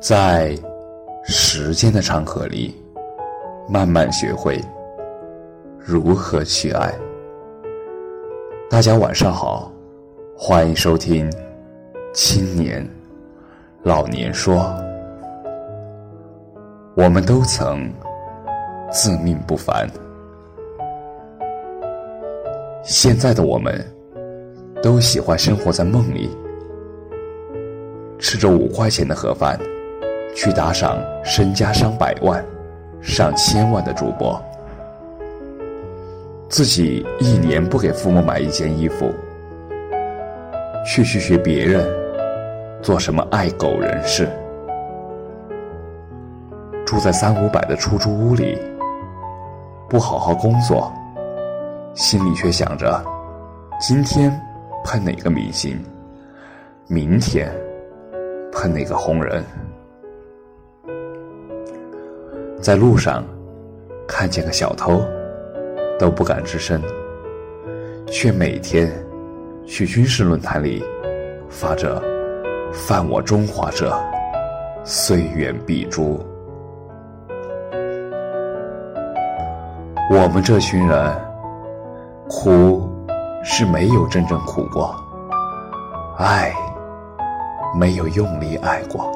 [0.00, 0.56] 在
[1.24, 2.74] 时间的长河里，
[3.68, 4.58] 慢慢学会
[5.78, 6.90] 如何去爱。
[8.70, 9.70] 大家晚上好，
[10.34, 11.30] 欢迎收听
[12.14, 12.88] 《青年
[13.82, 14.56] 老年说》。
[16.94, 17.92] 我们都曾
[18.90, 19.86] 自命不凡，
[22.82, 23.86] 现在的我们
[24.82, 26.30] 都喜欢生活在梦里，
[28.18, 29.60] 吃着五块钱的盒饭。
[30.34, 32.44] 去打赏身家上百万、
[33.00, 34.40] 上千万的主播，
[36.48, 39.12] 自己一年不给父母买一件衣服，
[40.86, 41.86] 却去学别人
[42.80, 44.28] 做什么爱狗人士，
[46.86, 48.58] 住在三五百的出租屋里，
[49.88, 50.90] 不好好工作，
[51.94, 53.04] 心里却想着
[53.80, 54.30] 今天
[54.84, 55.78] 喷哪个明星，
[56.86, 57.52] 明天
[58.52, 59.44] 喷哪个红人。
[62.60, 63.24] 在路上
[64.06, 65.00] 看见个小偷，
[65.98, 66.78] 都不敢吱声，
[68.06, 68.92] 却每天
[69.66, 70.84] 去军事论坛里
[71.48, 72.02] 发着
[72.70, 73.98] “犯我中华者，
[74.84, 76.20] 虽远必诛”。
[80.12, 81.16] 我们这群人
[82.28, 82.86] 苦
[83.42, 84.94] 是没有真正苦过，
[86.18, 86.52] 爱
[87.74, 89.10] 没有用力爱过，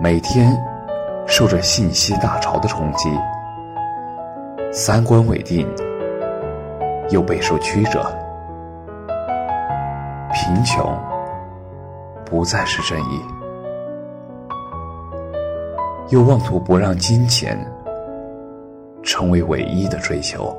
[0.00, 0.58] 每天。
[1.26, 3.08] 受着信息大潮的冲击，
[4.72, 5.66] 三观未定，
[7.10, 8.04] 又备受曲折，
[10.32, 10.98] 贫穷
[12.24, 13.20] 不再是正义，
[16.10, 17.58] 又妄图不让金钱
[19.02, 20.54] 成为唯一的追求，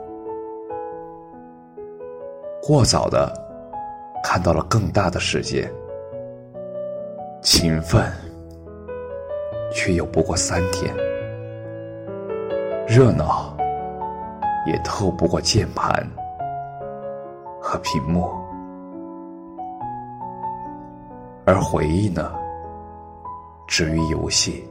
[2.62, 3.32] 过早的
[4.24, 5.72] 看到了更大的世界，
[7.42, 8.12] 勤奋。
[9.74, 10.96] 却又不过三天，
[12.88, 13.58] 热闹
[14.68, 16.08] 也透不过键盘
[17.60, 18.30] 和屏幕，
[21.46, 22.34] 而回忆呢，
[23.68, 24.64] 止于游戏，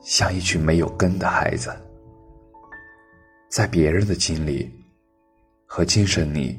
[0.00, 1.70] 像一群没有根的孩子，
[3.48, 4.68] 在别人的经历
[5.66, 6.58] 和精神里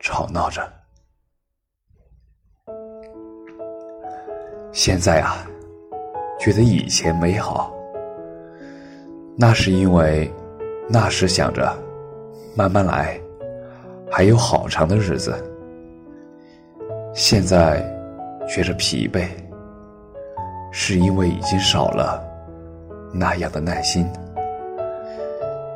[0.00, 0.81] 吵闹着。
[4.72, 5.46] 现在啊，
[6.40, 7.70] 觉得以前美好，
[9.36, 10.32] 那是因为
[10.88, 11.70] 那时想着
[12.56, 13.20] 慢慢来，
[14.10, 15.34] 还有好长的日子。
[17.12, 17.84] 现在
[18.48, 19.26] 觉着疲惫，
[20.72, 22.24] 是因为已经少了
[23.12, 24.10] 那样的耐心，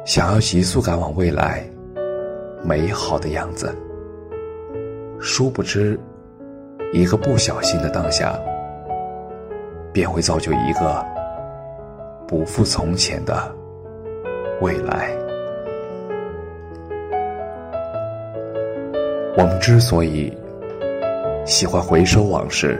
[0.06, 1.62] 想要急速赶往未来
[2.64, 3.70] 美好的样子。
[5.20, 6.00] 殊不知，
[6.94, 8.34] 一个不小心的当下。
[9.96, 11.02] 便会造就一个
[12.28, 13.50] 不复从前的
[14.60, 15.08] 未来。
[19.38, 20.30] 我们之所以
[21.46, 22.78] 喜欢回首往事，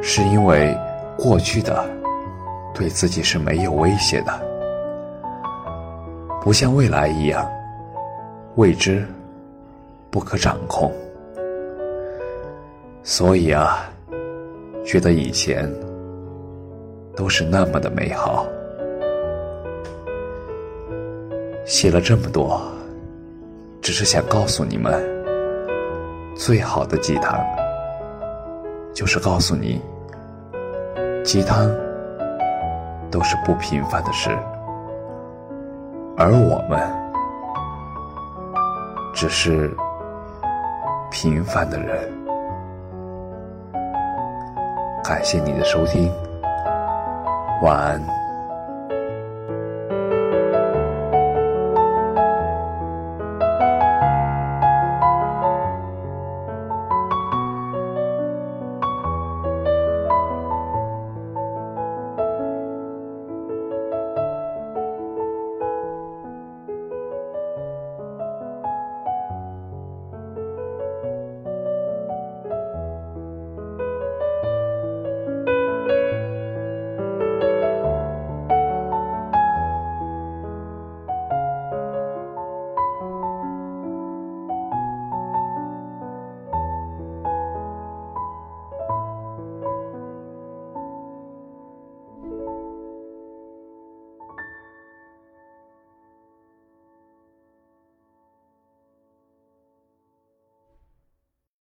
[0.00, 0.74] 是因为
[1.18, 1.84] 过去的
[2.74, 4.32] 对自己是没有威胁的，
[6.40, 7.46] 不像未来一样
[8.54, 9.06] 未知、
[10.10, 10.90] 不可掌控。
[13.02, 13.84] 所以啊，
[14.82, 15.70] 觉得以前。
[17.16, 18.46] 都是那么的美好。
[21.66, 22.60] 写了这么多，
[23.80, 24.92] 只是想告诉你们，
[26.34, 27.38] 最好的鸡汤，
[28.92, 29.80] 就是告诉你，
[31.22, 31.70] 鸡汤
[33.10, 34.30] 都是不平凡的事，
[36.16, 36.80] 而我们
[39.14, 39.70] 只是
[41.10, 42.10] 平凡的人。
[45.04, 46.10] 感谢你的收听。
[47.60, 48.19] 晚安。